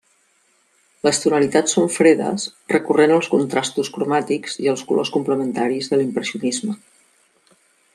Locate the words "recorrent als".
2.75-3.31